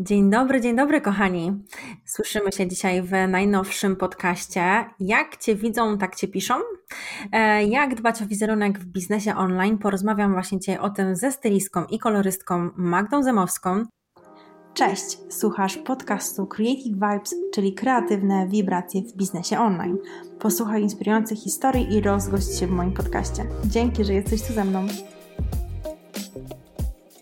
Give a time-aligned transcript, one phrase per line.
[0.00, 1.64] Dzień dobry, dzień dobry, kochani.
[2.04, 4.84] Słyszymy się dzisiaj w najnowszym podcaście.
[5.00, 6.54] Jak Cię widzą, tak Cię piszą.
[7.32, 9.78] E, jak dbać o wizerunek w biznesie online?
[9.78, 13.84] Porozmawiam właśnie dzisiaj o tym ze stylistką i kolorystką Magdą Zemowską.
[14.74, 19.98] Cześć, słuchasz podcastu Creative Vibes, czyli kreatywne wibracje w biznesie online.
[20.38, 23.44] Posłuchaj inspirujących historii i rozgość się w moim podcaście.
[23.64, 24.86] Dzięki, że jesteś tu ze mną.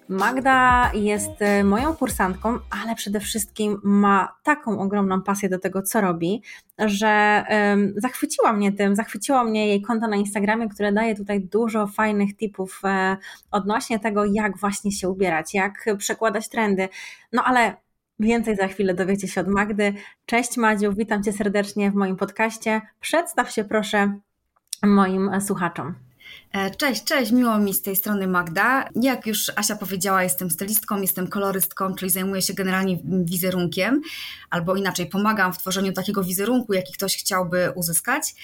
[0.09, 6.01] Magda jest e, moją kursantką, ale przede wszystkim ma taką ogromną pasję do tego, co
[6.01, 6.43] robi,
[6.79, 7.45] że
[7.97, 12.81] zachwyciła mnie tym, zachwyciło mnie jej konto na Instagramie, które daje tutaj dużo fajnych tipów
[12.85, 13.17] e,
[13.51, 16.89] odnośnie tego, jak właśnie się ubierać, jak przekładać trendy.
[17.33, 17.77] No ale
[18.21, 19.95] Więcej za chwilę dowiecie się od Magdy.
[20.27, 22.81] Cześć Madziu, witam Cię serdecznie w moim podcaście.
[23.01, 24.19] Przedstaw się proszę
[24.83, 26.06] moim słuchaczom.
[26.53, 28.89] E, cześć, cześć, miło mi z tej strony Magda.
[29.03, 34.03] Jak już Asia powiedziała, jestem stylistką, jestem kolorystką, czyli zajmuję się generalnie wizerunkiem,
[34.51, 38.35] albo inaczej pomagam w tworzeniu takiego wizerunku, jaki ktoś chciałby uzyskać.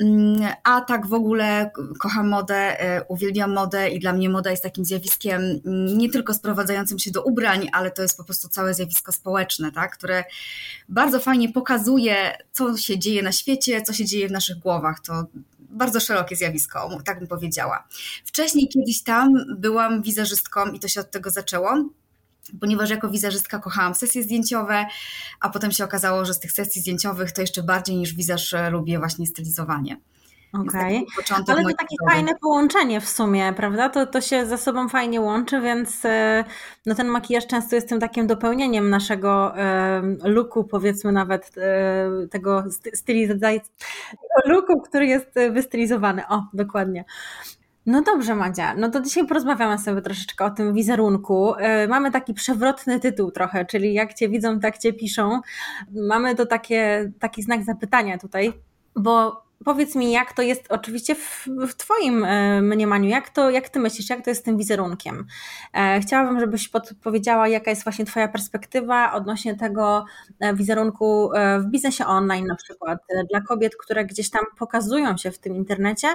[0.00, 4.62] Mm, a tak w ogóle kocham modę, e, uwielbiam modę i dla mnie moda jest
[4.62, 8.74] takim zjawiskiem mm, nie tylko sprowadzającym się do ubrań, ale to jest po prostu całe
[8.74, 9.96] zjawisko społeczne, tak?
[9.96, 10.24] które
[10.88, 12.16] bardzo fajnie pokazuje,
[12.52, 15.00] co się dzieje na świecie, co się dzieje w naszych głowach.
[15.00, 15.24] To
[15.74, 17.88] bardzo szerokie zjawisko, tak bym powiedziała.
[18.24, 21.84] Wcześniej kiedyś tam byłam wizerzystką i to się od tego zaczęło
[22.60, 24.86] ponieważ jako wizerzystka kochałam sesje zdjęciowe,
[25.40, 28.98] a potem się okazało, że z tych sesji zdjęciowych to jeszcze bardziej niż wizerzy lubię
[28.98, 30.00] właśnie stylizowanie.
[30.60, 31.44] Okej, okay.
[31.48, 33.88] ale to takie fajne połączenie w sumie, prawda?
[33.88, 36.44] To, to się ze sobą fajnie łączy, więc e,
[36.86, 42.64] no ten makijaż często jest tym takim dopełnieniem naszego e, looku, powiedzmy nawet e, tego
[42.94, 43.60] stylizacji,
[44.44, 46.28] looku, który jest wystylizowany.
[46.28, 47.04] O, dokładnie.
[47.86, 48.74] No dobrze, Madzia.
[48.74, 51.54] No to dzisiaj porozmawiamy sobie troszeczkę o tym wizerunku.
[51.88, 55.40] Mamy taki przewrotny tytuł trochę, czyli jak cię widzą, tak cię piszą.
[56.08, 58.52] Mamy to takie, taki znak zapytania tutaj,
[58.96, 63.68] bo Powiedz mi, jak to jest oczywiście w, w Twoim e, mniemaniu, jak, to, jak
[63.68, 65.26] Ty myślisz, jak to jest z tym wizerunkiem?
[65.72, 70.04] E, chciałabym, żebyś podpowiedziała, jaka jest właśnie Twoja perspektywa odnośnie tego
[70.40, 71.30] e, wizerunku
[71.60, 72.98] w biznesie online na przykład,
[73.30, 76.08] dla kobiet, które gdzieś tam pokazują się w tym internecie,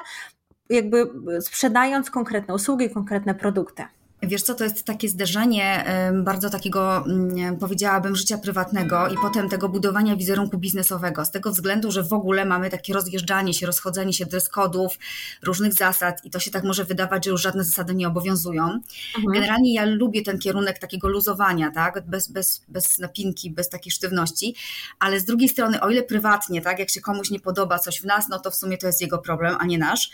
[0.69, 1.07] jakby
[1.41, 3.83] sprzedając konkretne usługi, konkretne produkty.
[4.21, 5.85] Wiesz co, to jest takie zderzenie
[6.23, 11.91] bardzo takiego, mm, powiedziałabym, życia prywatnego i potem tego budowania wizerunku biznesowego, z tego względu,
[11.91, 14.99] że w ogóle mamy takie rozjeżdżanie się, rozchodzenie się dress kodów,
[15.43, 18.63] różnych zasad i to się tak może wydawać, że już żadne zasady nie obowiązują.
[18.63, 19.33] Mhm.
[19.33, 24.55] Generalnie ja lubię ten kierunek takiego luzowania, tak, bez, bez, bez napinki, bez takiej sztywności,
[24.99, 28.05] ale z drugiej strony, o ile prywatnie, tak, jak się komuś nie podoba coś w
[28.05, 30.11] nas, no to w sumie to jest jego problem, a nie nasz.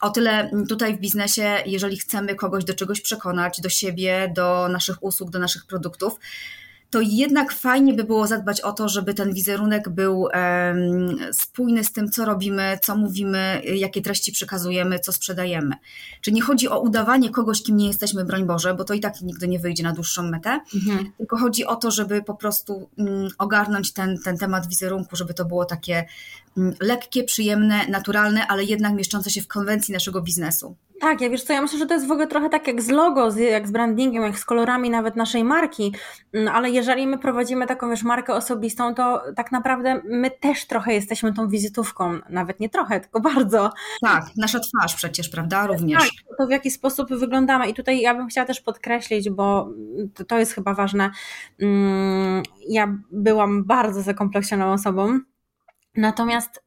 [0.00, 5.02] O tyle tutaj w biznesie, jeżeli chcemy kogoś do czegoś przekonać, do siebie, do naszych
[5.02, 6.18] usług, do naszych produktów,
[6.94, 10.28] to jednak fajnie by było zadbać o to, żeby ten wizerunek był
[11.32, 15.74] spójny z tym, co robimy, co mówimy, jakie treści przekazujemy, co sprzedajemy.
[16.20, 19.20] Czyli nie chodzi o udawanie kogoś, kim nie jesteśmy, broń Boże, bo to i tak
[19.20, 21.12] nigdy nie wyjdzie na dłuższą metę, mhm.
[21.18, 25.44] tylko chodzi o to, żeby po prostu um, ogarnąć ten, ten temat wizerunku, żeby to
[25.44, 26.04] było takie
[26.80, 30.76] lekkie, przyjemne, naturalne, ale jednak mieszczące się w konwencji naszego biznesu.
[31.00, 32.88] Tak, ja wiesz co, ja myślę, że to jest w ogóle trochę tak jak z
[32.88, 35.94] logo, jak z brandingiem, jak z kolorami nawet naszej marki,
[36.32, 40.94] mm, ale jeżeli my prowadzimy taką wiesz markę osobistą, to tak naprawdę my też trochę
[40.94, 43.70] jesteśmy tą wizytówką, nawet nie trochę, tylko bardzo.
[44.02, 46.02] Tak, nasza twarz przecież, prawda, również.
[46.02, 49.68] Tak, to w jaki sposób wyglądamy i tutaj ja bym chciała też podkreślić, bo
[50.14, 51.10] to, to jest chyba ważne,
[51.60, 55.18] mm, ja byłam bardzo zakompleksioną osobą,
[55.96, 56.64] natomiast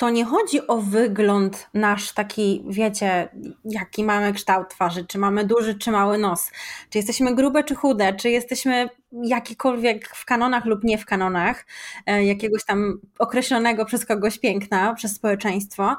[0.00, 3.28] to nie chodzi o wygląd nasz taki, wiecie,
[3.64, 6.50] jaki mamy kształt twarzy, czy mamy duży, czy mały nos,
[6.90, 11.66] czy jesteśmy grube, czy chude, czy jesteśmy jakikolwiek w kanonach lub nie w kanonach,
[12.06, 15.96] e, jakiegoś tam określonego przez kogoś piękna, przez społeczeństwo,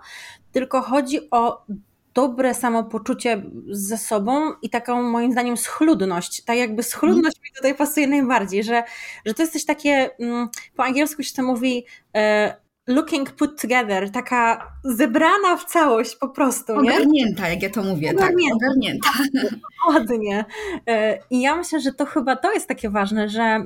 [0.52, 1.66] tylko chodzi o
[2.14, 6.44] dobre samopoczucie ze sobą i taką moim zdaniem schludność.
[6.44, 8.84] Tak jakby schludność mi tutaj pasuje najbardziej, że,
[9.26, 11.86] że to jest coś takie, mm, po angielsku się to mówi
[12.16, 16.82] e, looking put together, taka zebrana w całość po prostu.
[16.82, 16.96] Nie?
[16.96, 18.56] Ogarnięta, jak ja to mówię, ogarnięta.
[18.60, 19.10] tak, ogarnięta.
[19.86, 20.46] Dokładnie.
[20.88, 23.66] E, I ja myślę, że to chyba to jest takie ważne, że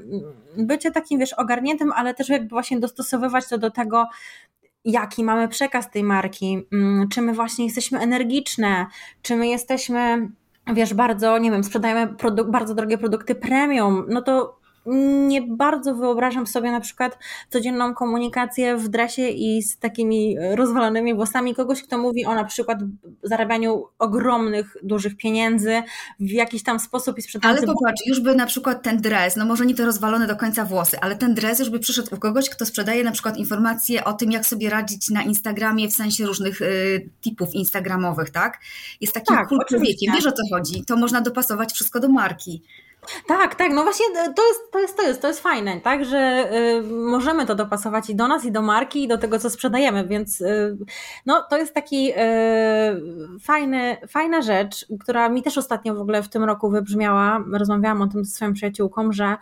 [0.58, 4.08] bycie takim, wiesz, ogarniętym, ale też jakby właśnie dostosowywać to do tego,
[4.86, 8.86] jaki mamy przekaz tej marki, mm, czy my właśnie jesteśmy energiczne,
[9.22, 10.30] czy my jesteśmy,
[10.74, 12.16] wiesz, bardzo, nie wiem, sprzedajemy
[12.48, 14.60] bardzo drogie produkty premium, no to
[15.28, 17.18] nie bardzo wyobrażam sobie na przykład
[17.50, 22.80] codzienną komunikację w dresie i z takimi rozwalonymi włosami kogoś, kto mówi o na przykład
[23.24, 25.84] zarabianiu ogromnych, dużych pieniędzy
[26.20, 27.58] w jakiś tam sposób i sprzedaniu.
[27.58, 30.66] Ale popatrz, już by na przykład ten dres, no może nie te rozwalone do końca
[30.66, 34.14] włosy, ale ten dres już by przyszedł u kogoś, kto sprzedaje na przykład informacje o
[34.14, 38.60] tym, jak sobie radzić na Instagramie w sensie różnych y, typów instagramowych, tak?
[39.02, 42.62] Jest takim tak, cool człowiekiem, wiesz o co chodzi, to można dopasować wszystko do marki.
[43.28, 46.06] Tak, tak, no właśnie e, to jest, to jest, to jest, to jest fajne, tak,
[46.06, 49.50] że y, możemy to dopasować i do nas, i do marki, i do tego, co
[49.50, 50.78] sprzedajemy, więc y,
[51.26, 52.16] no to jest taki y,
[53.40, 58.08] fajny, fajna rzecz, która mi też ostatnio w ogóle w tym roku wybrzmiała, rozmawiałam o
[58.08, 59.38] tym ze swoją przyjaciółką, że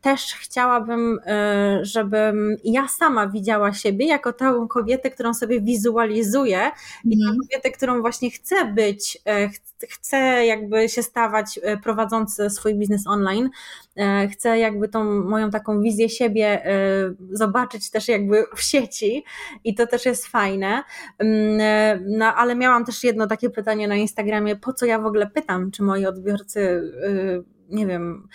[0.00, 6.72] też chciałabym, e, żebym ja sama widziała siebie jako tę kobietę, którą sobie wizualizuję mm.
[7.04, 7.38] i tę mhm.
[7.40, 9.48] kobietę, którą właśnie chcę być, e,
[9.88, 13.50] chcę jakby się stawać prowadząc swój biznes online.
[14.32, 16.62] Chcę jakby tą moją taką wizję siebie
[17.30, 19.24] zobaczyć też jakby w sieci
[19.64, 20.82] i to też jest fajne.
[21.18, 25.26] Mm, no ale miałam też jedno takie pytanie na Instagramie, po co ja w ogóle
[25.26, 26.82] pytam, czy moi odbiorcy
[27.70, 28.28] nie wiem,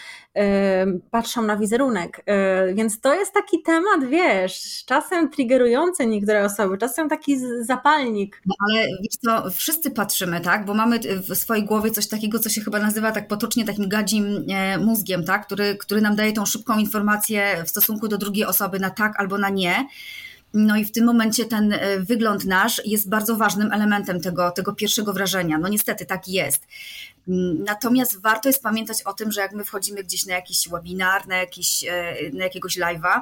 [1.12, 2.24] patrzą na wizerunek.
[2.26, 8.42] E, więc to jest taki temat, wiesz, czasem triggerujący niektóre osoby, czasem taki zapalnik.
[8.46, 10.66] No ale wiesz co, wszyscy patrzymy, tak?
[10.66, 14.46] Bo mamy w swojej głowie coś takiego, co się chyba nazywa tak potocznie takim gadzim
[14.50, 15.46] e, mózgiem, tak?
[15.46, 19.38] Który, który nam daje tą szybką informację w stosunku do drugiej osoby na tak albo
[19.38, 19.88] na nie.
[20.54, 24.74] No i w tym momencie ten e, wygląd nasz jest bardzo ważnym elementem tego, tego
[24.74, 25.58] pierwszego wrażenia.
[25.58, 26.68] No niestety tak jest.
[27.28, 31.28] Mm, natomiast warto jest pamiętać o tym, że jak my wchodzimy gdzieś na jakiś webinar,
[31.28, 33.22] na, jakiś, e, na jakiegoś live'a,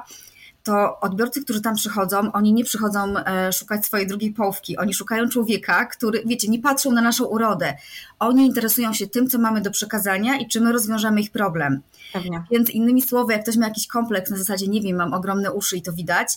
[0.62, 4.76] to odbiorcy, którzy tam przychodzą, oni nie przychodzą e, szukać swojej drugiej połówki.
[4.76, 7.74] Oni szukają człowieka, który, wiecie, nie patrzą na naszą urodę.
[8.18, 11.80] Oni interesują się tym, co mamy do przekazania i czy my rozwiążemy ich problem.
[12.12, 12.42] Pewnie.
[12.50, 15.76] Więc innymi słowy, jak ktoś ma jakiś kompleks na zasadzie, nie wiem, mam ogromne uszy
[15.76, 16.28] i to widać,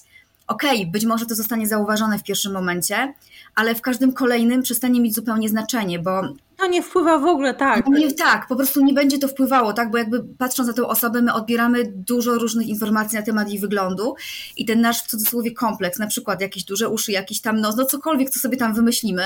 [0.48, 3.14] okej, okay, być może to zostanie zauważone w pierwszym momencie,
[3.56, 6.22] ale w każdym kolejnym przestanie mieć zupełnie znaczenie, bo
[6.58, 7.86] to nie wpływa w ogóle, tak.
[7.88, 10.88] No nie, tak, po prostu nie będzie to wpływało, tak, bo jakby patrząc na tę
[10.88, 14.16] osobę, my odbieramy dużo różnych informacji na temat jej wyglądu
[14.58, 17.86] i ten nasz w cudzysłowie kompleks, na przykład jakieś duże uszy, jakiś tam nos, no
[17.86, 19.26] cokolwiek, co sobie tam wymyślimy,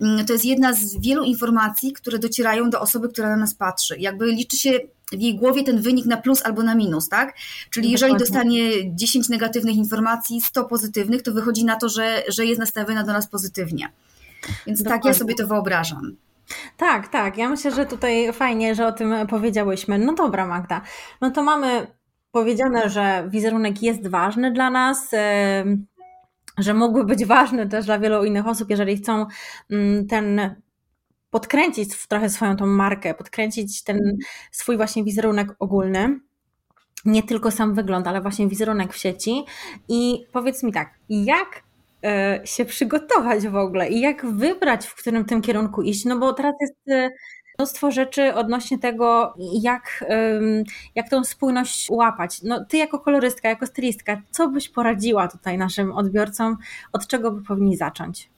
[0.00, 3.96] mm, to jest jedna z wielu informacji, które docierają do osoby, która na nas patrzy.
[3.98, 4.80] Jakby liczy się
[5.16, 7.34] w jej głowie ten wynik na plus albo na minus, tak?
[7.70, 12.60] Czyli jeżeli dostanie 10 negatywnych informacji, 100 pozytywnych, to wychodzi na to, że, że jest
[12.60, 13.88] nastawiona do nas pozytywnie.
[14.66, 15.02] Więc Dokładnie.
[15.02, 16.16] tak ja sobie to wyobrażam.
[16.76, 17.38] Tak, tak.
[17.38, 19.98] Ja myślę, że tutaj fajnie, że o tym powiedziałyśmy.
[19.98, 20.80] No dobra, Magda.
[21.20, 21.86] No to mamy
[22.32, 25.10] powiedziane, że wizerunek jest ważny dla nas,
[26.58, 29.26] że mógłby być ważny też dla wielu innych osób, jeżeli chcą
[29.70, 30.54] mm, ten
[31.32, 34.16] podkręcić trochę swoją tą markę, podkręcić ten
[34.50, 36.20] swój właśnie wizerunek ogólny.
[37.04, 39.44] Nie tylko sam wygląd, ale właśnie wizerunek w sieci.
[39.88, 41.62] I powiedz mi tak, jak
[42.04, 46.04] e, się przygotować w ogóle i jak wybrać, w którym tym kierunku iść?
[46.04, 47.10] No bo teraz jest e,
[47.58, 50.04] mnóstwo rzeczy odnośnie tego, jak,
[50.94, 52.42] jak tą spójność łapać.
[52.42, 56.56] No, ty jako kolorystka, jako stylistka, co byś poradziła tutaj naszym odbiorcom,
[56.92, 58.31] od czego by powinni zacząć?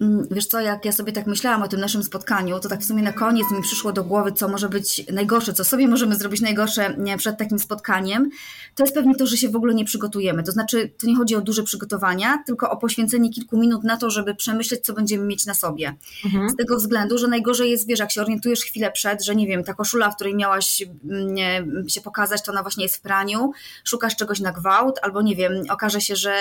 [0.00, 2.84] Mm, wiesz co, jak ja sobie tak myślałam o tym naszym spotkaniu, to tak w
[2.84, 6.40] sumie na koniec mi przyszło do głowy, co może być najgorsze, co sobie możemy zrobić
[6.40, 8.30] najgorsze przed takim spotkaniem,
[8.74, 10.42] to jest pewnie to, że się w ogóle nie przygotujemy.
[10.42, 14.10] To znaczy, to nie chodzi o duże przygotowania, tylko o poświęcenie kilku minut na to,
[14.10, 15.94] żeby przemyśleć, co będziemy mieć na sobie.
[16.24, 16.50] Mhm.
[16.50, 19.64] Z tego względu, że najgorzej jest, wiesz, jak się orientujesz chwilę przed, że nie wiem,
[19.64, 23.52] ta koszula, w której miałaś mm, się pokazać, to ona właśnie jest w praniu,
[23.84, 26.34] szukasz czegoś na gwałt, albo nie wiem, okaże się, że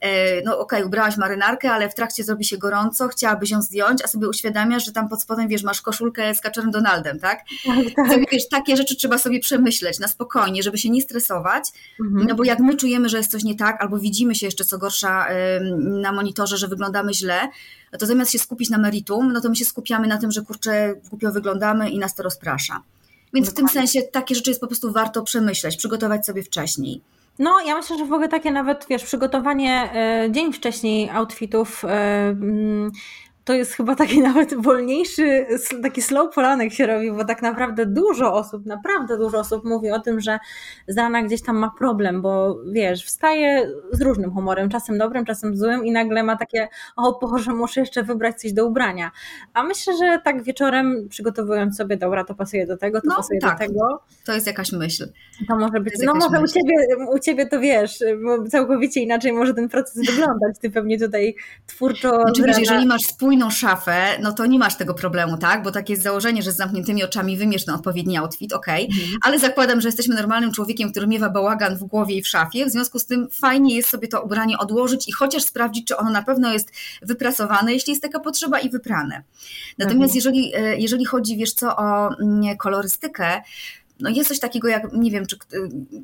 [0.00, 3.62] e, no okej, okay, ubrałaś marynarkę, ale w trakcie zrobi się gorąco, co chciałabyś ją
[3.62, 7.44] zdjąć, a sobie uświadamiasz, że tam pod spodem, wiesz, masz koszulkę z Kaczerem Donaldem, tak?
[7.66, 8.12] tak, tak.
[8.12, 11.64] Sobie, wiesz, takie rzeczy trzeba sobie przemyśleć na spokojnie, żeby się nie stresować,
[12.00, 12.26] mhm.
[12.26, 14.78] no bo jak my czujemy, że jest coś nie tak, albo widzimy się jeszcze co
[14.78, 15.26] gorsza
[15.78, 17.48] na monitorze, że wyglądamy źle,
[17.98, 20.94] to zamiast się skupić na meritum, no to my się skupiamy na tym, że kurczę,
[21.10, 22.82] głupio wyglądamy i nas to rozprasza.
[23.34, 23.68] Więc Dokładnie.
[23.68, 27.00] w tym sensie takie rzeczy jest po prostu warto przemyśleć, przygotować sobie wcześniej.
[27.38, 29.90] No, ja myślę, że w ogóle takie nawet, wiesz, przygotowanie
[30.26, 31.88] y, dzień wcześniej outfitów y,
[33.46, 35.46] to jest chyba taki nawet wolniejszy,
[35.82, 40.00] taki slow polanek się robi, bo tak naprawdę dużo osób, naprawdę dużo osób mówi o
[40.00, 40.38] tym, że
[40.88, 45.56] z rana gdzieś tam ma problem, bo wiesz, wstaje z różnym humorem, czasem dobrym, czasem
[45.56, 49.10] złym i nagle ma takie, o Boże, muszę jeszcze wybrać coś do ubrania.
[49.54, 53.40] A myślę, że tak wieczorem przygotowując sobie, dobra, to pasuje do tego, to no, pasuje
[53.40, 53.58] tak.
[53.58, 54.02] do tego.
[54.24, 55.08] To jest jakaś myśl.
[55.48, 57.98] To może być, to no może u ciebie, u ciebie to wiesz,
[58.50, 60.58] całkowicie inaczej może ten proces wyglądać.
[60.60, 61.34] Ty pewnie tutaj
[61.66, 62.10] twórczo...
[62.10, 65.62] Znaczy, wiesz, jeżeli masz spójność spójną szafę, no to nie masz tego problemu, tak?
[65.62, 69.18] Bo takie jest założenie, że z zamkniętymi oczami wymierz ten odpowiedni outfit, ok, mhm.
[69.22, 72.70] ale zakładam, że jesteśmy normalnym człowiekiem, który miewa bałagan w głowie i w szafie, w
[72.70, 76.22] związku z tym fajnie jest sobie to ubranie odłożyć i chociaż sprawdzić, czy ono na
[76.22, 79.22] pewno jest wyprasowane, jeśli jest taka potrzeba i wyprane.
[79.78, 80.14] Natomiast mhm.
[80.14, 83.42] jeżeli, e, jeżeli chodzi, wiesz co, o mm, kolorystykę,
[84.00, 85.36] no jest coś takiego jak, nie wiem, czy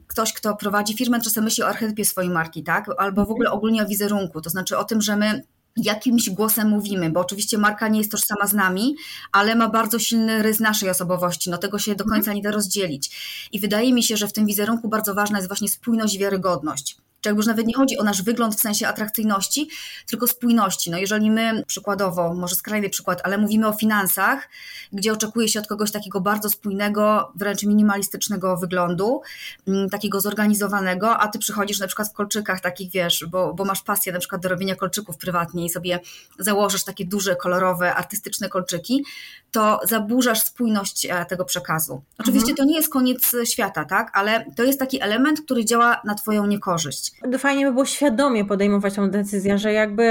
[0.07, 2.91] ktoś, kto prowadzi firmę, czasem myśli o archetypie swojej marki, tak?
[2.99, 5.43] Albo w ogóle ogólnie o wizerunku, to znaczy o tym, że my
[5.77, 8.97] jakimś głosem mówimy, bo oczywiście marka nie jest tożsama z nami,
[9.33, 12.37] ale ma bardzo silny rys naszej osobowości, no tego się do końca mhm.
[12.37, 13.11] nie da rozdzielić.
[13.53, 16.97] I wydaje mi się, że w tym wizerunku bardzo ważna jest właśnie spójność i wiarygodność
[17.23, 19.69] czy jakby już nawet nie chodzi o nasz wygląd w sensie atrakcyjności,
[20.07, 20.91] tylko spójności.
[20.91, 24.49] No jeżeli my przykładowo, może skrajny przykład, ale mówimy o finansach,
[24.93, 29.23] gdzie oczekuje się od kogoś takiego bardzo spójnego, wręcz minimalistycznego wyglądu,
[29.69, 33.83] mm, takiego zorganizowanego, a ty przychodzisz na przykład w kolczykach takich, wiesz, bo, bo masz
[33.83, 36.01] pasję na przykład do robienia kolczyków prywatnie i sobie
[36.39, 39.05] założysz takie duże, kolorowe, artystyczne kolczyki,
[39.51, 42.03] to zaburzasz spójność e, tego przekazu.
[42.19, 42.57] Oczywiście mhm.
[42.57, 46.47] to nie jest koniec świata, tak, ale to jest taki element, który działa na twoją
[46.47, 47.12] niekorzyść.
[47.39, 50.03] Fajnie by było świadomie podejmować tą decyzję, że jakby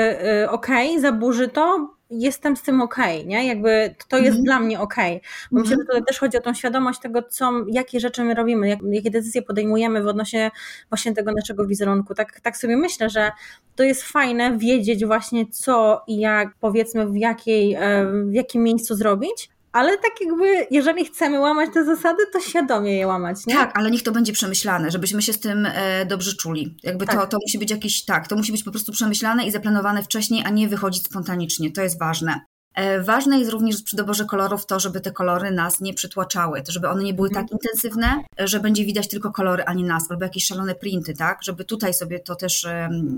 [0.43, 3.48] y, okej, okay, zaburzy to, jestem z tym okej, okay, nie?
[3.48, 4.46] Jakby to jest mm -hmm.
[4.46, 5.17] dla mnie okej.
[5.17, 5.29] Okay.
[5.51, 8.34] Bo mm myślę, że tutaj też chodzi o tą świadomość tego, co, jakie rzeczy my
[8.34, 10.51] robimy, jak, jakie decyzje podejmujemy w odnośnie
[10.89, 12.15] właśnie tego naszego wizerunku.
[12.15, 13.31] Tak, tak sobie myślę, że
[13.75, 18.96] to jest fajne wiedzieć właśnie co i jak, powiedzmy w, jakiej, e, w jakim miejscu
[18.96, 23.56] zrobić, ale tak jakby, jeżeli chcemy łamać te zasady, to świadomie je łamać, nie?
[23.56, 26.78] Tak, ale niech to będzie przemyślane, żebyśmy się z tym e, dobrze czuli.
[26.84, 27.16] Jakby tak.
[27.16, 30.44] to, to musi być jakiś, tak, to musi być po prostu przemyślane i zaplanowane wcześniej,
[30.46, 31.72] a nie wychodzić spontanicznie.
[31.72, 32.42] To jest ważne.
[32.75, 36.72] E, ważne jest również przy doborze kolorów to, żeby te kolory nas nie przytłaczały, to
[36.72, 37.60] żeby one nie były tak mhm.
[37.63, 41.44] intensywne, że będzie widać tylko kolory, a nie nas, albo jakieś szalone printy, tak?
[41.44, 42.68] Żeby tutaj sobie to też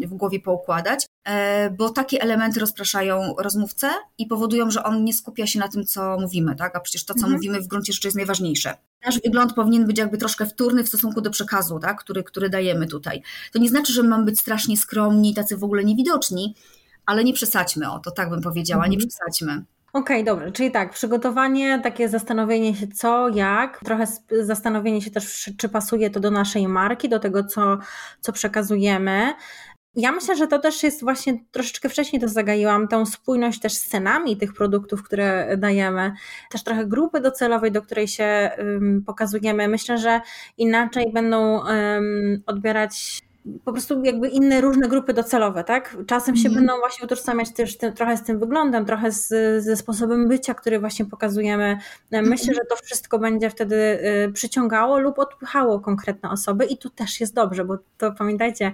[0.05, 1.07] w głowie poukładać, e,
[1.77, 6.17] bo takie elementy rozpraszają rozmówcę i powodują, że on nie skupia się na tym, co
[6.19, 6.75] mówimy, tak?
[6.75, 7.33] A przecież to, co mhm.
[7.33, 8.77] mówimy w gruncie rzeczy jest najważniejsze.
[9.05, 11.99] Nasz wygląd powinien być jakby troszkę wtórny w stosunku do przekazu, tak?
[11.99, 13.21] który, który dajemy tutaj.
[13.51, 16.55] To nie znaczy, że mamy być strasznie skromni, tacy w ogóle niewidoczni,
[17.05, 19.09] ale nie przesadźmy o to, tak bym powiedziała, nie mhm.
[19.09, 19.63] przesadźmy.
[19.93, 24.07] Okej, okay, dobrze, czyli tak, przygotowanie, takie zastanowienie się co, jak, trochę
[24.41, 27.77] zastanowienie się też, czy pasuje to do naszej marki, do tego, co,
[28.21, 29.33] co przekazujemy.
[29.95, 33.89] Ja myślę, że to też jest właśnie troszeczkę wcześniej to zagaiłam, tą spójność też z
[33.89, 36.13] cenami tych produktów, które dajemy,
[36.51, 39.67] też trochę grupy docelowej, do której się um, pokazujemy.
[39.67, 40.21] Myślę, że
[40.57, 43.21] inaczej będą um, odbierać
[43.65, 45.97] po prostu jakby inne różne grupy docelowe, tak?
[46.07, 46.59] Czasem się mm.
[46.59, 49.27] będą właśnie utożsamiać też tym, trochę z tym wyglądem, trochę z,
[49.63, 51.77] ze sposobem bycia, który właśnie pokazujemy.
[52.11, 52.55] Myślę, mm.
[52.55, 57.33] że to wszystko będzie wtedy y, przyciągało lub odpychało konkretne osoby i tu też jest
[57.33, 58.71] dobrze, bo to pamiętajcie,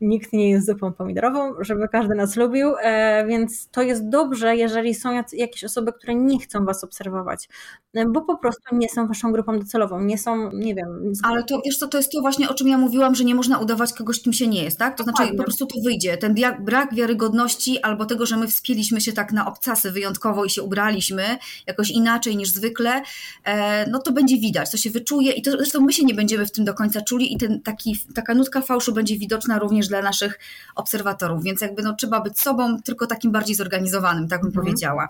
[0.00, 4.94] nikt nie jest zupą pomidorową, żeby każdy nas lubił, e, więc to jest dobrze, jeżeli
[4.94, 7.48] są jakieś osoby, które nie chcą was obserwować,
[7.94, 11.12] e, bo po prostu nie są waszą grupą docelową, nie są, nie wiem.
[11.22, 13.58] Ale to wiesz co, to jest to właśnie, o czym ja mówiłam, że nie można
[13.58, 14.96] udawać kogoś kogoś, kim się nie jest, tak?
[14.96, 16.16] To znaczy po prostu to wyjdzie.
[16.16, 20.62] Ten brak wiarygodności albo tego, że my wspieliśmy się tak na obcasy wyjątkowo i się
[20.62, 23.02] ubraliśmy jakoś inaczej niż zwykle,
[23.44, 26.46] e, no to będzie widać, to się wyczuje i to zresztą my się nie będziemy
[26.46, 30.02] w tym do końca czuli i ten, taki, taka nutka fałszu będzie widoczna również dla
[30.02, 30.38] naszych
[30.74, 34.64] obserwatorów, więc jakby no, trzeba być sobą, tylko takim bardziej zorganizowanym, tak bym mhm.
[34.64, 35.08] powiedziała.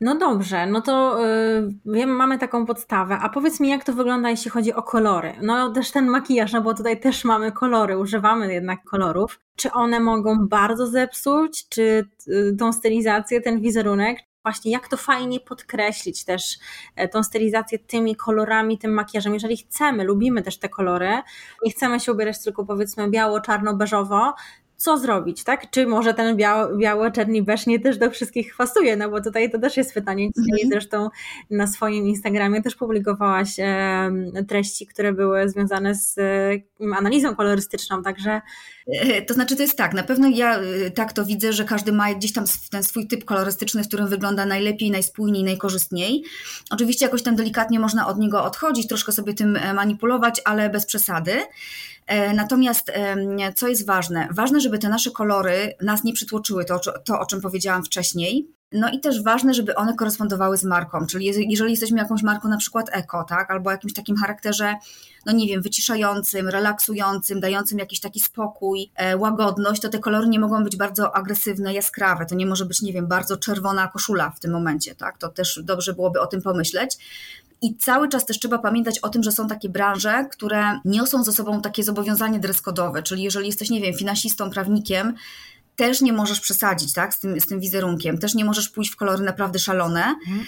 [0.00, 1.20] No dobrze, no to
[1.84, 5.70] yy, mamy taką podstawę, a powiedz mi jak to wygląda jeśli chodzi o kolory, no
[5.70, 10.00] też ten makijaż, no bo tutaj też mamy kolory, używamy używamy jednak kolorów, czy one
[10.00, 16.58] mogą bardzo zepsuć, czy y, tą stylizację, ten wizerunek, właśnie jak to fajnie podkreślić też
[16.96, 19.34] e, tą stylizację tymi kolorami, tym makijażem.
[19.34, 21.22] Jeżeli chcemy, lubimy też te kolory,
[21.64, 24.34] nie chcemy się ubierać tylko powiedzmy biało, czarno, beżowo,
[24.80, 25.70] co zrobić, tak?
[25.70, 29.50] Czy może ten biało, biało czerni beż nie też do wszystkich pasuje, no bo tutaj
[29.50, 30.30] to też jest pytanie.
[30.36, 31.08] Dzisiaj mm zresztą
[31.50, 33.56] na swoim Instagramie też publikowałaś
[34.48, 36.16] treści, które były związane z
[36.98, 38.40] analizą kolorystyczną, także...
[38.86, 41.92] E, to znaczy to jest tak, na pewno ja e, tak to widzę, że każdy
[41.92, 46.24] ma gdzieś tam ten swój typ kolorystyczny, w którym wygląda najlepiej, najspójniej, najkorzystniej.
[46.70, 50.86] Oczywiście jakoś tam delikatnie można od niego odchodzić, troszkę sobie tym e, manipulować, ale bez
[50.86, 51.32] przesady.
[52.10, 52.92] E, natomiast
[53.54, 54.28] co jest ważne?
[54.30, 58.48] Ważne, żeby te nasze kolory nas nie przytłoczyły, to, to o czym powiedziałam wcześniej.
[58.72, 62.56] No i też ważne, żeby one korespondowały z marką, czyli jeżeli jesteśmy jakąś marką na
[62.56, 64.74] przykład eko, tak, albo jakimś takim charakterze,
[65.26, 70.40] no nie wiem, wyciszającym, relaksującym, dającym jakiś taki spokój, e, łagodność, to te kolory nie
[70.40, 74.40] mogą być bardzo agresywne, jaskrawe, to nie może być, nie wiem, bardzo czerwona koszula w
[74.40, 76.98] tym momencie, tak, to też dobrze byłoby o tym pomyśleć.
[77.62, 81.32] I cały czas też trzeba pamiętać o tym, że są takie branże, które niosą ze
[81.32, 85.14] sobą takie zobowiązanie dreskodowe, czyli jeżeli jesteś, nie wiem, finansistą, prawnikiem,
[85.76, 88.96] też nie możesz przesadzić tak, z, tym, z tym wizerunkiem, też nie możesz pójść w
[88.96, 90.46] kolory naprawdę szalone, mhm.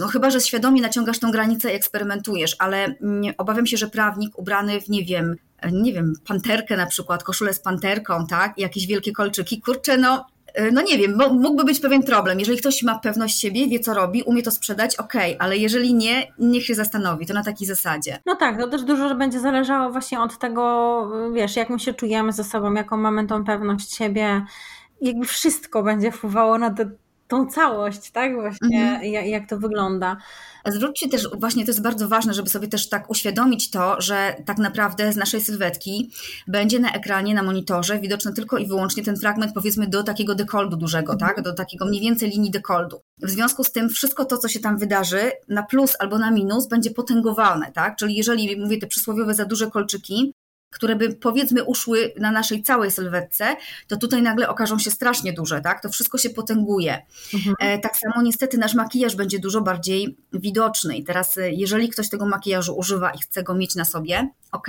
[0.00, 4.38] no, chyba, że świadomie naciągasz tą granicę i eksperymentujesz, ale nie, obawiam się, że prawnik
[4.38, 5.36] ubrany w, nie wiem,
[5.72, 10.26] nie wiem, panterkę na przykład, koszulę z panterką, tak, jakieś wielkie kolczyki, kurczę, no
[10.72, 12.40] no nie wiem, mógłby być pewien problem.
[12.40, 15.94] Jeżeli ktoś ma pewność siebie, wie co robi, umie to sprzedać, okej, okay, ale jeżeli
[15.94, 18.18] nie, niech się zastanowi, to na takiej zasadzie.
[18.26, 22.32] No tak, to też dużo będzie zależało właśnie od tego, wiesz, jak my się czujemy
[22.32, 24.44] ze sobą, jaką mamy tą pewność siebie,
[25.00, 26.90] jakby wszystko będzie wpływało na te,
[27.34, 28.34] tą całość, tak?
[28.34, 29.12] Właśnie, mhm.
[29.12, 30.16] jak, jak to wygląda.
[30.66, 34.58] Zwróćcie też, właśnie to jest bardzo ważne, żeby sobie też tak uświadomić to, że tak
[34.58, 36.10] naprawdę z naszej sylwetki
[36.48, 40.76] będzie na ekranie, na monitorze widoczny tylko i wyłącznie ten fragment powiedzmy do takiego dekoldu
[40.76, 41.34] dużego, mhm.
[41.34, 41.44] tak?
[41.44, 43.00] Do takiego mniej więcej linii dekoldu.
[43.22, 46.68] W związku z tym wszystko to, co się tam wydarzy, na plus albo na minus,
[46.68, 47.96] będzie potęgowane, tak?
[47.96, 50.32] Czyli jeżeli mówię te przysłowiowe za duże kolczyki,
[50.74, 53.56] które by powiedzmy uszły na naszej całej sylwetce,
[53.88, 55.82] to tutaj nagle okażą się strasznie duże, tak?
[55.82, 57.02] To wszystko się potęguje.
[57.34, 57.54] Mhm.
[57.60, 60.96] E, tak samo niestety nasz makijaż będzie dużo bardziej widoczny.
[60.96, 64.68] I teraz, e, jeżeli ktoś tego makijażu używa i chce go mieć na sobie, ok,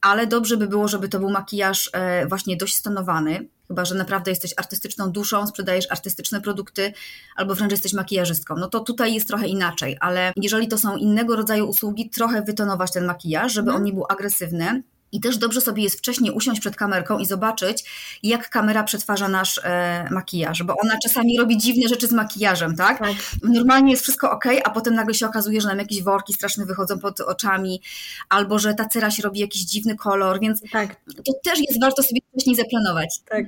[0.00, 4.30] ale dobrze by było, żeby to był makijaż e, właśnie dość stonowany, chyba że naprawdę
[4.30, 6.92] jesteś artystyczną duszą, sprzedajesz artystyczne produkty,
[7.36, 8.56] albo wręcz jesteś makijażystką.
[8.56, 12.92] No to tutaj jest trochę inaczej, ale jeżeli to są innego rodzaju usługi, trochę wytonować
[12.92, 13.76] ten makijaż, żeby mhm.
[13.76, 14.82] on nie był agresywny,
[15.14, 17.84] i też dobrze sobie jest wcześniej usiąść przed kamerką i zobaczyć,
[18.22, 22.98] jak kamera przetwarza nasz e, makijaż, bo ona czasami robi dziwne rzeczy z makijażem, tak?
[22.98, 23.12] tak?
[23.42, 26.98] Normalnie jest wszystko ok, a potem nagle się okazuje, że nam jakieś worki straszne wychodzą
[26.98, 27.80] pod oczami,
[28.28, 30.96] albo że ta cera się robi jakiś dziwny kolor, więc tak.
[31.24, 33.20] to też jest warto sobie wcześniej zaplanować.
[33.28, 33.44] Tak.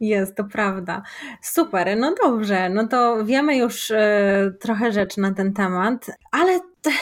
[0.00, 1.02] Jest, to prawda.
[1.42, 6.60] Super, no dobrze, no to wiemy już e, trochę rzeczy na ten temat, ale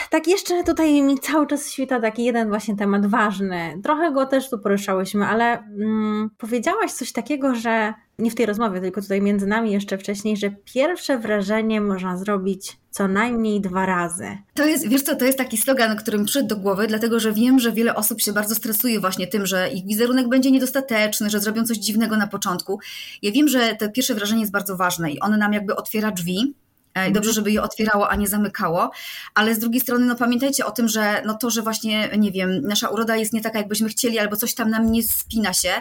[0.09, 3.79] tak jeszcze tutaj mi cały czas świta taki jeden właśnie temat ważny.
[3.83, 8.81] Trochę go też tu poruszałyśmy, ale mm, powiedziałaś coś takiego, że nie w tej rozmowie,
[8.81, 14.37] tylko tutaj między nami jeszcze wcześniej, że pierwsze wrażenie można zrobić co najmniej dwa razy.
[14.53, 17.33] To jest, wiesz co, to jest taki slogan, który mi przyszedł do głowy, dlatego że
[17.33, 21.39] wiem, że wiele osób się bardzo stresuje właśnie tym, że ich wizerunek będzie niedostateczny, że
[21.39, 22.79] zrobią coś dziwnego na początku.
[23.21, 26.53] Ja wiem, że to pierwsze wrażenie jest bardzo ważne i ono nam jakby otwiera drzwi,
[26.93, 28.91] E, dobrze, żeby je otwierało, a nie zamykało,
[29.35, 32.61] ale z drugiej strony, no pamiętajcie o tym, że no to, że właśnie, nie wiem,
[32.61, 35.71] nasza uroda jest nie taka, jakbyśmy chcieli, albo coś tam nam nie spina się,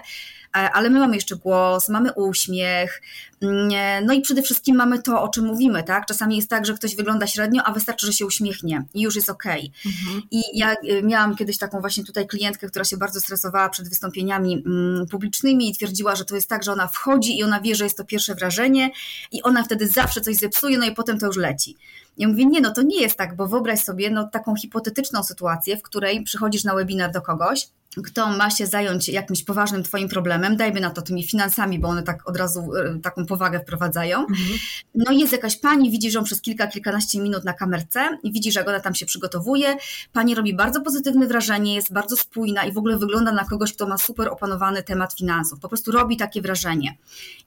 [0.53, 3.03] ale my mamy jeszcze głos, mamy uśmiech,
[3.41, 6.07] mm, e, no i przede wszystkim mamy to, o czym mówimy, tak?
[6.07, 9.31] Czasami jest tak, że ktoś wygląda średnio, a wystarczy, że się uśmiechnie i już jest
[9.31, 9.73] okej.
[9.81, 9.93] Okay.
[9.93, 10.23] Mhm.
[10.31, 14.63] I ja e, miałam kiedyś taką właśnie tutaj klientkę, która się bardzo stresowała przed wystąpieniami
[14.67, 17.85] mm, publicznymi i twierdziła, że to jest tak, że ona wchodzi i ona wie, że
[17.85, 18.91] jest to pierwsze wrażenie
[19.33, 21.77] i ona wtedy zawsze coś zepsuje, no i potem to już leci.
[22.19, 25.77] Ja mówię, nie, no to nie jest tak, bo wyobraź sobie no, taką hipotetyczną sytuację,
[25.77, 27.69] w której przychodzisz na webinar do kogoś,
[28.05, 32.03] kto ma się zająć jakimś poważnym Twoim problemem, dajmy na to tymi finansami, bo one
[32.03, 34.19] tak od razu e, taką powagę wprowadzają.
[34.19, 34.59] Mhm.
[34.95, 38.33] No i jest jakaś pani, widzi, że on przez kilka, kilkanaście minut na kamerce i
[38.33, 39.77] widzi, że ona tam się przygotowuje.
[40.13, 43.87] Pani robi bardzo pozytywne wrażenie, jest bardzo spójna i w ogóle wygląda na kogoś, kto
[43.87, 45.61] ma super opanowany temat finansów.
[45.61, 46.97] Po prostu robi takie wrażenie.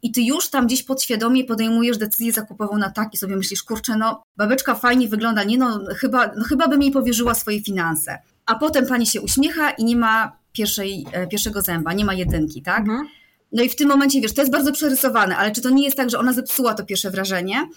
[0.01, 3.97] I Ty już tam gdzieś podświadomie podejmujesz decyzję zakupową na tak i sobie myślisz, kurczę,
[3.97, 8.55] no babeczka fajnie wygląda, nie no, chyba, no, chyba bym jej powierzyła swoje finanse a
[8.55, 12.79] potem pani się uśmiecha i nie ma pierwszej, e, pierwszego zęba, nie ma jedynki, tak?
[12.79, 13.07] Mhm.
[13.51, 15.97] No i w tym momencie, wiesz, to jest bardzo przerysowane, ale czy to nie jest
[15.97, 17.67] tak, że ona zepsuła to pierwsze wrażenie?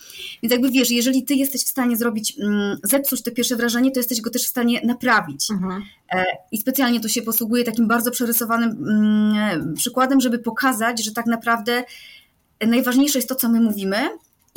[0.42, 4.00] Więc jakby wiesz, jeżeli ty jesteś w stanie zrobić, mm, zepsuć to pierwsze wrażenie, to
[4.00, 5.50] jesteś go też w stanie naprawić.
[5.50, 5.82] Mhm.
[6.12, 11.26] E, I specjalnie tu się posługuje takim bardzo przerysowanym mm, przykładem, żeby pokazać, że tak
[11.26, 11.84] naprawdę
[12.66, 14.08] najważniejsze jest to, co my mówimy,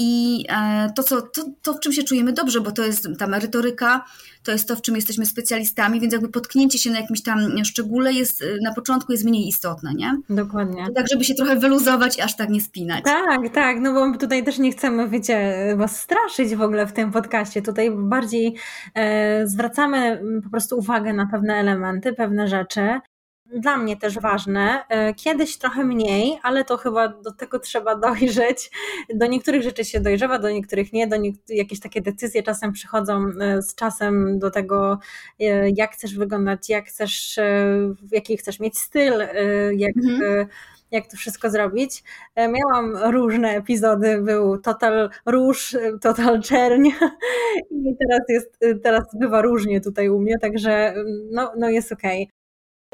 [0.02, 3.28] i e, to, co, to, to, w czym się czujemy dobrze, bo to jest ta
[3.28, 4.06] merytoryka,
[4.44, 8.14] to jest to, w czym jesteśmy specjalistami, więc jakby potknięcie się na jakimś tam szczególe
[8.14, 10.18] jest na początku jest mniej istotne, nie?
[10.30, 10.86] Dokładnie.
[10.96, 13.04] tak, żeby się trochę wyluzować i aż tak nie spinać.
[13.04, 17.12] Tak, tak, no bo tutaj też nie chcemy, wiecie, was straszyć w ogóle w tym
[17.12, 17.62] podcaście.
[17.62, 18.56] Tutaj bardziej
[18.96, 23.00] e, zwracamy po prostu uwagę na pewne elementy, pewne rzeczy
[23.56, 24.84] dla mnie też ważne.
[24.90, 28.72] E, kiedyś trochę mniej, ale to chyba do tego trzeba dojrzeć.
[29.16, 31.08] Do niektórych rzeczy się dojrzewa, do niektórych nie.
[31.08, 35.00] Do niektórych, jakieś takie decyzje czasem przychodzą e, z czasem do tego,
[35.40, 37.40] e, jak chcesz wyglądać, jak chcesz,
[38.12, 39.14] jaki chcesz mieć styl,
[39.76, 39.98] jak.
[39.98, 40.48] Mhm
[40.92, 42.04] jak to wszystko zrobić.
[42.38, 46.88] Miałam różne epizody, był total róż, total czerń
[47.72, 50.94] i teraz jest, teraz bywa różnie tutaj u mnie, także
[51.32, 52.30] no, no jest okej.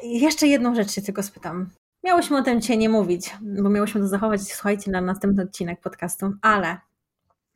[0.03, 1.69] Jeszcze jedną rzecz się tylko spytam.
[2.03, 6.33] Miałyśmy o tym cię nie mówić, bo miałyśmy to zachować, słuchajcie, na następny odcinek podcastu,
[6.41, 6.77] ale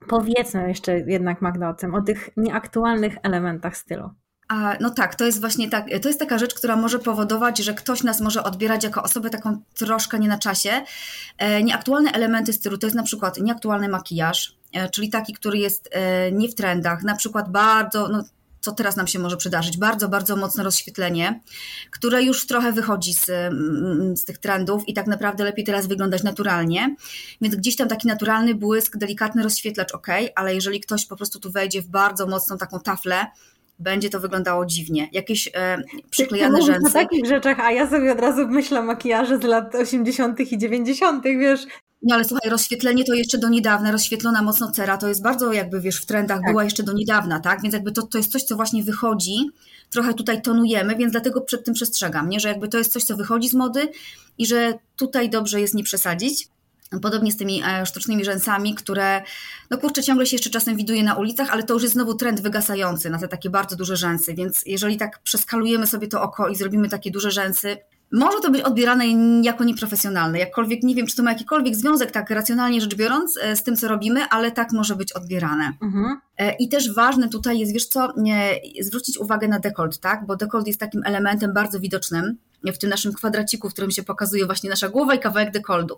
[0.07, 4.09] powiedzmy jeszcze jednak Magda o tym, o tych nieaktualnych elementach stylu.
[4.47, 7.73] A, no tak, to jest właśnie tak, to jest taka rzecz, która może powodować, że
[7.73, 10.83] ktoś nas może odbierać jako osobę taką troszkę nie na czasie.
[11.37, 15.89] E, nieaktualne elementy stylu to jest na przykład nieaktualny makijaż, e, czyli taki, który jest
[15.91, 18.23] e, nie w trendach, na przykład bardzo, no,
[18.61, 21.41] co teraz nam się może przydarzyć, bardzo, bardzo mocne rozświetlenie,
[21.91, 26.23] które już trochę wychodzi z, mm, z tych trendów i tak naprawdę lepiej teraz wyglądać
[26.23, 26.95] naturalnie.
[27.41, 31.51] Więc gdzieś tam taki naturalny błysk, delikatny rozświetlacz, ok, ale jeżeli ktoś po prostu tu
[31.51, 33.27] wejdzie w bardzo mocną taką taflę,
[33.79, 35.09] będzie to wyglądało dziwnie.
[35.11, 36.89] Jakieś e, przyklejane rzęsy.
[36.89, 40.39] o takich rzeczach, a ja sobie od razu myślę makijaże z lat 80.
[40.51, 41.65] i 90., wiesz.
[42.01, 45.81] No ale słuchaj, rozświetlenie to jeszcze do niedawna, rozświetlona mocno cera, to jest bardzo jakby,
[45.81, 46.51] wiesz, w trendach tak.
[46.51, 47.61] była jeszcze do niedawna, tak?
[47.61, 49.35] Więc jakby to, to jest coś, co właśnie wychodzi,
[49.89, 52.39] trochę tutaj tonujemy, więc dlatego przed tym przestrzegam, nie?
[52.39, 53.87] Że jakby to jest coś, co wychodzi z mody
[54.37, 56.47] i że tutaj dobrze jest nie przesadzić.
[57.01, 59.21] Podobnie z tymi e, sztucznymi rzęsami, które,
[59.69, 62.41] no kurczę, ciągle się jeszcze czasem widuje na ulicach, ale to już jest znowu trend
[62.41, 66.55] wygasający na te takie bardzo duże rzęsy, więc jeżeli tak przeskalujemy sobie to oko i
[66.55, 67.77] zrobimy takie duże rzęsy,
[68.11, 69.05] może to być odbierane
[69.43, 73.55] jako nieprofesjonalne, jakkolwiek nie wiem, czy to ma jakikolwiek związek, tak racjonalnie rzecz biorąc, e,
[73.55, 75.73] z tym, co robimy, ale tak może być odbierane.
[75.81, 76.19] Mhm.
[76.37, 78.13] E, I też ważne tutaj jest, wiesz co,
[78.81, 80.25] zwrócić uwagę na dekolt, tak?
[80.25, 84.45] Bo dekolt jest takim elementem bardzo widocznym w tym naszym kwadraciku, w którym się pokazuje
[84.45, 85.97] właśnie nasza głowa i kawałek dekoldu.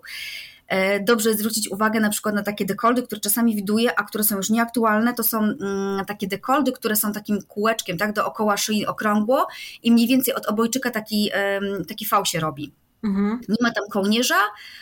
[0.68, 4.36] E, dobrze zwrócić uwagę na przykład na takie dekoldy, które czasami widuję, a które są
[4.36, 5.14] już nieaktualne.
[5.14, 9.48] To są mm, takie dekoldy, które są takim kółeczkiem, tak, dookoła szyi okrągło
[9.82, 11.30] i mniej więcej od obojczyka taki,
[11.88, 12.72] taki fał się robi.
[13.02, 13.40] Mhm.
[13.48, 14.38] Nie ma tam kołnierza,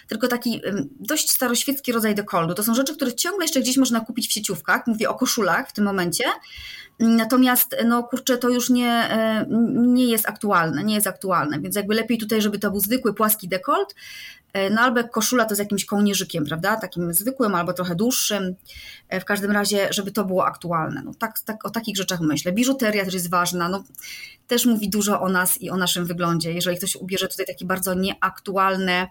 [0.09, 0.63] tylko taki
[1.01, 2.55] dość staroświecki rodzaj dekoldu.
[2.55, 4.87] To są rzeczy, które ciągle jeszcze gdzieś można kupić w sieciówkach.
[4.87, 6.25] Mówię o koszulach w tym momencie.
[7.01, 11.95] Natomiast, no kurczę, to już nie, e, nie jest aktualne, nie jest aktualne, więc jakby
[11.95, 13.95] lepiej tutaj, żeby to był zwykły, płaski dekolt,
[14.53, 18.55] e, no albo koszula to z jakimś kołnierzykiem, prawda, takim zwykłym albo trochę dłuższym,
[19.09, 21.03] e, w każdym razie, żeby to było aktualne.
[21.05, 22.53] No tak, tak o takich rzeczach myślę.
[22.53, 23.85] Biżuteria też jest ważna, no
[24.47, 26.53] też mówi dużo o nas i o naszym wyglądzie.
[26.53, 29.09] Jeżeli ktoś ubierze tutaj takie bardzo nieaktualne,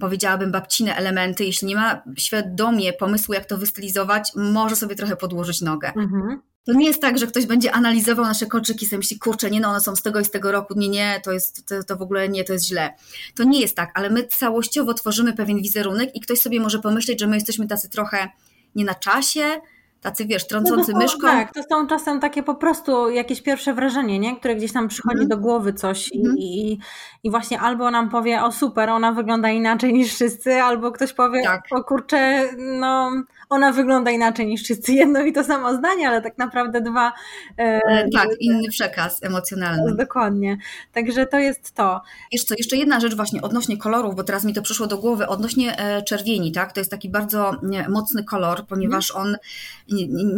[0.00, 5.60] powiedziałabym, babcine elementy, jeśli nie ma świadomie pomysłu, jak to wystylizować, może sobie trochę podłożyć
[5.60, 5.92] nogę.
[5.96, 6.42] Mhm.
[6.66, 9.60] To nie jest tak, że ktoś będzie analizował nasze kolczyki i sobie myśli, kurczę, nie
[9.60, 11.96] no, one są z tego i z tego roku, nie, nie, to jest, to, to
[11.96, 12.94] w ogóle nie, to jest źle.
[13.34, 17.20] To nie jest tak, ale my całościowo tworzymy pewien wizerunek i ktoś sobie może pomyśleć,
[17.20, 18.28] że my jesteśmy tacy trochę
[18.74, 19.60] nie na czasie,
[20.00, 21.26] tacy wiesz, trącący no myszką.
[21.26, 24.36] Tak, to są czasem takie po prostu jakieś pierwsze wrażenie, nie?
[24.36, 25.28] które gdzieś tam przychodzi mm.
[25.28, 26.38] do głowy coś mm.
[26.38, 26.78] i,
[27.24, 31.42] i właśnie albo nam powie, o super, ona wygląda inaczej niż wszyscy, albo ktoś powie,
[31.42, 31.62] tak.
[31.70, 33.10] o kurczę, no
[33.48, 34.92] ona wygląda inaczej niż wszyscy.
[34.92, 37.12] Jedno i to samo zdanie, ale tak naprawdę dwa.
[37.58, 39.96] E, e tak, inny przekaz emocjonalny.
[39.96, 40.58] Dokładnie.
[40.92, 42.00] Także to jest to.
[42.32, 45.78] Jeszcze, jeszcze jedna rzecz właśnie odnośnie kolorów, bo teraz mi to przyszło do głowy, odnośnie
[45.78, 46.72] e, czerwieni, tak?
[46.72, 47.52] To jest taki bardzo
[47.88, 49.36] mocny kolor, ponieważ on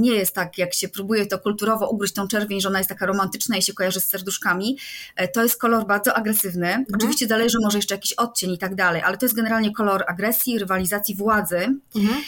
[0.01, 3.07] nie jest tak, jak się próbuje to kulturowo ugryźć tą czerwień, że ona jest taka
[3.07, 4.79] romantyczna i się kojarzy z serduszkami.
[5.17, 6.67] E, to jest kolor bardzo agresywny.
[6.67, 6.87] Mhm.
[6.95, 10.59] Oczywiście zależy może jeszcze jakiś odcień i tak dalej, ale to jest generalnie kolor agresji,
[10.59, 11.57] rywalizacji władzy.
[11.97, 12.23] Mhm.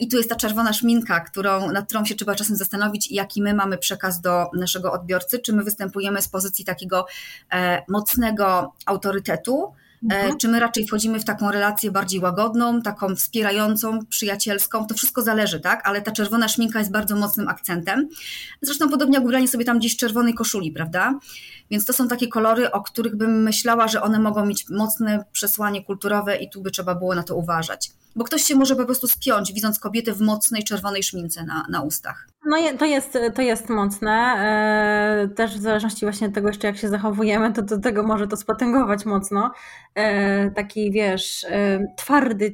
[0.00, 3.54] I tu jest ta czerwona szminka, którą, nad którą się trzeba czasem zastanowić, jaki my
[3.54, 7.06] mamy przekaz do naszego odbiorcy, czy my występujemy z pozycji takiego
[7.52, 10.38] e, mocnego autorytetu, e, mhm.
[10.38, 14.86] Czy my raczej wchodzimy w taką relację bardziej łagodną, taką wspierającą, przyjacielską?
[14.86, 15.88] To wszystko zależy, tak?
[15.88, 18.08] Ale ta czerwona szminka jest bardzo mocnym akcentem.
[18.62, 21.18] Zresztą podobnie jak ubranie sobie tam gdzieś czerwonej koszuli, prawda?
[21.70, 25.84] Więc to są takie kolory, o których bym myślała, że one mogą mieć mocne przesłanie
[25.84, 29.06] kulturowe i tu by trzeba było na to uważać bo ktoś się może po prostu
[29.06, 32.26] spiąć, widząc kobietę w mocnej czerwonej szmince na, na ustach.
[32.46, 34.10] No to jest, to jest mocne.
[34.12, 38.26] E, też w zależności właśnie od tego jeszcze jak się zachowujemy, to do tego może
[38.26, 39.50] to spotęgować mocno.
[39.94, 42.52] E, taki wiesz, e, twardy,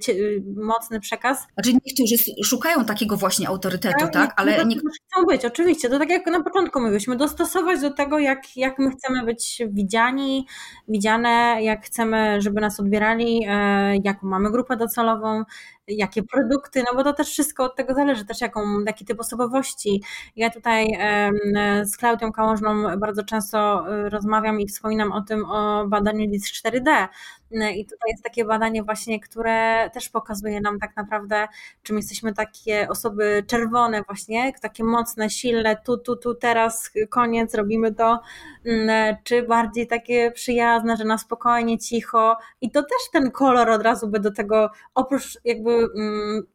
[0.56, 1.46] mocny przekaz.
[1.54, 4.12] Znaczy niektórzy szukają takiego właśnie autorytetu, tak?
[4.12, 4.32] tak?
[4.36, 5.88] Ale niektórzy chcą być, oczywiście.
[5.88, 10.46] To tak jak na początku mówiliśmy, dostosować do tego, jak, jak my chcemy być widziani,
[10.88, 13.46] widziane, jak chcemy, żeby nas odbierali,
[14.04, 15.44] jaką mamy grupę docelową,
[15.88, 20.02] jakie produkty, no bo to też wszystko od tego zależy, też jaką, jaki typ osobowości.
[20.36, 20.98] Ja tutaj
[21.84, 27.08] z Klaudią Kałużną bardzo często y, rozmawiam i wspominam o tym, o badaniu DISC 4D,
[27.52, 31.48] i tutaj jest takie badanie właśnie, które też pokazuje nam tak naprawdę,
[31.82, 37.94] czym jesteśmy takie osoby czerwone właśnie, takie mocne, silne, tu, tu, tu, teraz, koniec, robimy
[37.94, 38.20] to,
[39.24, 44.08] czy bardziej takie przyjazne, że na spokojnie, cicho i to też ten kolor od razu
[44.08, 45.69] by do tego, oprócz jakby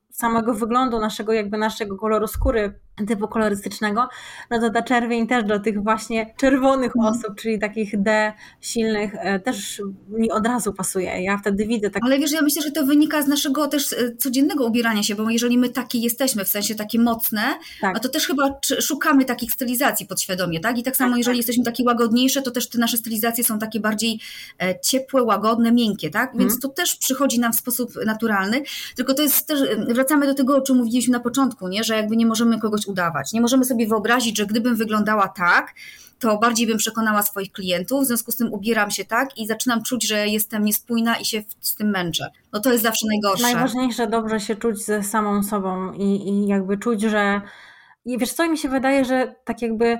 [0.09, 4.09] samego wyglądu naszego, jakby naszego koloru skóry typu kolorystycznego,
[4.49, 7.13] no to ta czerwień też do tych właśnie czerwonych mm.
[7.13, 11.23] osób, czyli takich D silnych, e, też mi od razu pasuje.
[11.23, 12.03] Ja wtedy widzę tak.
[12.05, 15.29] Ale wiesz, ja myślę, że to wynika z naszego też e, codziennego ubierania się, bo
[15.29, 17.41] jeżeli my takie jesteśmy, w sensie takie mocne,
[17.81, 17.99] tak.
[17.99, 20.77] to też chyba szukamy takich stylizacji podświadomie, tak?
[20.77, 21.37] I tak samo, tak, jeżeli tak.
[21.37, 24.19] jesteśmy takie łagodniejsze, to też te nasze stylizacje są takie bardziej
[24.61, 26.31] e, ciepłe, łagodne, miękkie, tak?
[26.37, 26.61] Więc mm.
[26.61, 28.61] to też przychodzi nam w sposób naturalny,
[28.95, 31.83] tylko to jest też, wracamy do tego, o czym mówiliśmy na początku, nie?
[31.83, 33.33] Że jakby nie możemy kogoś udawać.
[33.33, 35.73] Nie możemy sobie wyobrazić, że gdybym wyglądała tak,
[36.19, 39.83] to bardziej bym przekonała swoich klientów, w związku z tym ubieram się tak i zaczynam
[39.83, 42.31] czuć, że jestem niespójna i się z tym męczę.
[42.53, 43.43] No to jest zawsze najgorsze.
[43.43, 47.41] Najważniejsze dobrze się czuć ze samą sobą i, i jakby czuć, że
[48.05, 49.97] i wiesz co, mi się wydaje, że tak jakby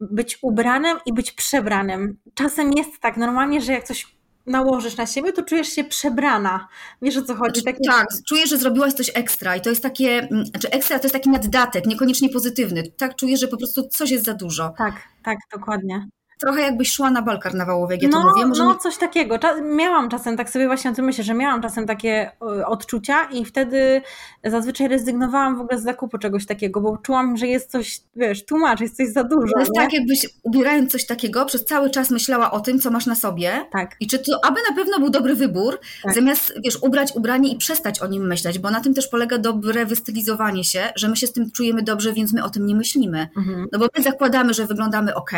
[0.00, 2.16] być ubranym i być przebranym.
[2.34, 4.15] Czasem jest tak normalnie, że jak coś
[4.46, 6.68] nałożysz na siebie, to czujesz się przebrana.
[7.02, 7.60] Wiesz o co chodzi?
[7.60, 7.90] Znaczy, takie...
[7.90, 11.14] Tak, czujesz, że zrobiłaś coś ekstra i to jest takie, mm, znaczy ekstra to jest
[11.14, 12.82] taki naddatek, niekoniecznie pozytywny.
[12.96, 14.74] Tak czujesz, że po prostu coś jest za dużo.
[14.78, 18.46] Tak, tak, dokładnie trochę jakbyś szła na bal karnawałowy, jak ja no, to mówię.
[18.46, 18.78] Może no, nie...
[18.78, 19.38] coś takiego.
[19.62, 22.30] Miałam czasem, tak sobie właśnie o tym myślę, że miałam czasem takie
[22.66, 24.02] odczucia i wtedy
[24.44, 28.80] zazwyczaj rezygnowałam w ogóle z zakupu czegoś takiego, bo czułam, że jest coś, wiesz, tłumacz,
[28.80, 29.52] jest coś za dużo.
[29.52, 29.80] To jest nie?
[29.80, 33.66] tak, jakbyś ubierając coś takiego, przez cały czas myślała o tym, co masz na sobie.
[33.72, 33.96] Tak.
[34.00, 36.14] I czy to, aby na pewno był dobry wybór, tak.
[36.14, 39.86] zamiast, wiesz, ubrać ubranie i przestać o nim myśleć, bo na tym też polega dobre
[39.86, 43.28] wystylizowanie się, że my się z tym czujemy dobrze, więc my o tym nie myślimy.
[43.36, 43.66] Mhm.
[43.72, 45.32] No bo my zakładamy, że wyglądamy ok,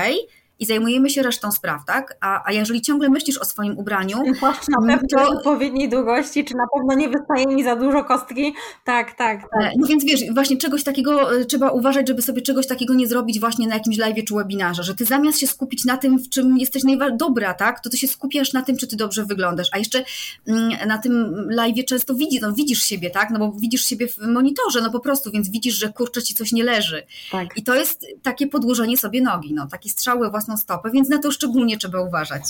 [0.59, 2.17] i zajmujemy się resztą spraw, tak?
[2.21, 4.23] A, a jeżeli ciągle myślisz o swoim ubraniu.
[4.41, 5.29] Płaszcz na pewno to...
[5.29, 8.55] odpowiedniej długości, czy na pewno nie wystaje mi za dużo kostki?
[8.85, 9.63] Tak, tak, tak.
[9.63, 13.07] E, no więc wiesz, właśnie czegoś takiego e, trzeba uważać, żeby sobie czegoś takiego nie
[13.07, 16.29] zrobić właśnie na jakimś live czy webinarze, że ty zamiast się skupić na tym, w
[16.29, 16.83] czym jesteś
[17.17, 17.81] dobra, tak?
[17.81, 19.69] To ty się skupiasz na tym, czy ty dobrze wyglądasz.
[19.73, 20.05] A jeszcze
[20.47, 23.31] mm, na tym live często widzisz, no, widzisz siebie, tak?
[23.31, 26.53] No bo widzisz siebie w monitorze, no po prostu, więc widzisz, że kurczę ci coś
[26.53, 27.03] nie leży.
[27.31, 27.57] Tak.
[27.57, 31.31] I to jest takie podłożenie sobie nogi, no, taki strzały własną stopę, więc na to
[31.31, 32.43] szczególnie trzeba uważać.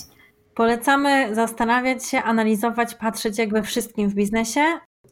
[0.54, 4.60] Polecamy zastanawiać się, analizować, patrzeć jak we wszystkim w biznesie,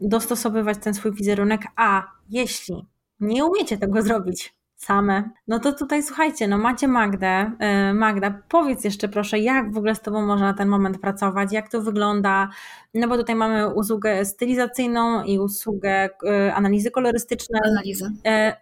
[0.01, 2.87] dostosowywać ten swój wizerunek, a jeśli
[3.21, 7.53] nie umiecie tego zrobić same, no to tutaj słuchajcie, no macie Magdę.
[7.91, 11.53] Y, Magda, powiedz jeszcze proszę, jak w ogóle z Tobą można na ten moment pracować,
[11.53, 12.49] jak to wygląda,
[12.95, 16.09] no bo tutaj mamy usługę stylizacyjną i usługę
[16.49, 17.61] y, analizy kolorystycznej.
[17.65, 18.11] Analizy.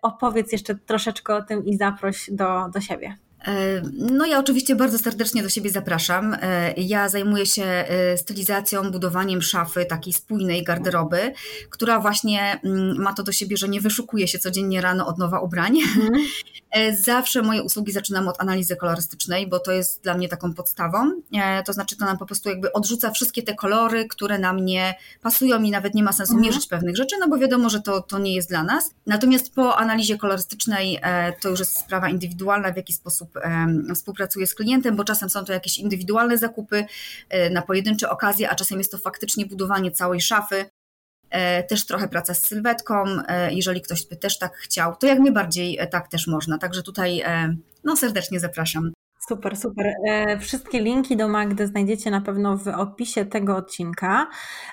[0.02, 3.16] Opowiedz jeszcze troszeczkę o tym i zaproś do, do siebie.
[3.46, 6.36] E, no ja oczywiście bardzo serdecznie do siebie zapraszam.
[6.42, 11.32] E, ja zajmuję się e, stylizacją, budowaniem szafy takiej spójnej garderoby,
[11.70, 15.40] która właśnie mm, ma to do siebie, że nie wyszukuje się codziennie rano od nowa
[15.40, 15.78] ubrań.
[16.00, 16.24] Mm.
[16.98, 21.10] Zawsze moje usługi zaczynam od analizy kolorystycznej, bo to jest dla mnie taką podstawą.
[21.66, 25.62] To znaczy to nam po prostu jakby odrzuca wszystkie te kolory, które nam nie pasują
[25.62, 26.44] i nawet nie ma sensu mm.
[26.44, 28.90] mierzyć pewnych rzeczy, no bo wiadomo, że to, to nie jest dla nas.
[29.06, 31.00] Natomiast po analizie kolorystycznej
[31.40, 33.33] to już jest sprawa indywidualna, w jaki sposób
[33.94, 36.84] współpracuję z klientem, bo czasem są to jakieś indywidualne zakupy
[37.28, 40.64] e, na pojedyncze okazje, a czasem jest to faktycznie budowanie całej szafy.
[41.30, 45.18] E, też trochę praca z sylwetką, e, jeżeli ktoś by też tak chciał, to jak
[45.18, 46.58] najbardziej tak też można.
[46.58, 47.22] Także tutaj
[47.84, 48.92] no, serdecznie zapraszam.
[49.28, 49.94] Super, super.
[50.06, 54.26] E, wszystkie linki do Magdy znajdziecie na pewno w opisie tego odcinka.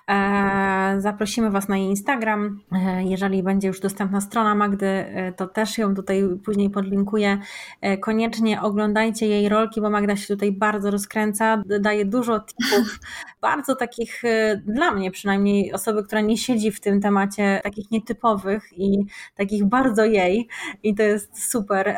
[0.10, 2.60] E, zaprosimy Was na jej Instagram.
[2.72, 5.06] E, jeżeli będzie już dostępna strona Magdy,
[5.38, 7.38] to też ją tutaj później podlinkuję.
[8.02, 13.00] Koniecznie oglądajcie jej rolki, bo Magda się tutaj bardzo rozkręca, daje dużo tipów,
[13.42, 14.22] bardzo takich
[14.66, 20.06] dla mnie przynajmniej osoby, która nie siedzi w tym temacie, takich nietypowych i takich bardzo
[20.06, 20.48] jej.
[20.84, 21.98] I to jest super.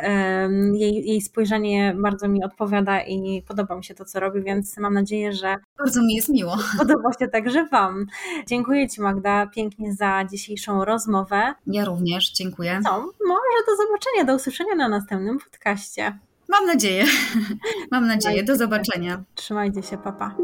[0.74, 4.94] Jej, jej spojrzenie bardzo mi odpowiada i podoba mi się to, co robi, więc mam
[4.94, 5.56] nadzieję, że.
[5.78, 6.58] Bardzo mi jest miło.
[6.78, 8.06] Podoba się także Wam.
[8.48, 11.54] Dziękuję Ci, Magda, pięknie za dzisiejszą rozmowę.
[11.68, 12.80] Ja również, dziękuję.
[12.84, 16.20] No, może do zobaczenia, do usłyszenia na następnym podcaście.
[16.50, 17.06] Mam nadzieję.
[17.92, 18.44] Mam nadzieję.
[18.44, 19.24] Do zobaczenia.
[19.36, 20.36] Trzymajcie się, papa.